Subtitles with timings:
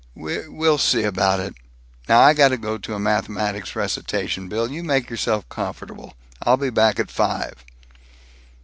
[0.15, 1.53] "We we'll see about it.
[2.09, 4.71] Now I got to go to a mathematics recitation, Bill.
[4.71, 7.63] You make yourself comfortable, and I'll be back at five."